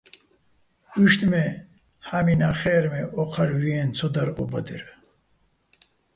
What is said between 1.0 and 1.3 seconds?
უჲშტ